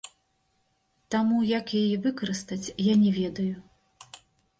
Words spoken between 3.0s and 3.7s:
не ведаю.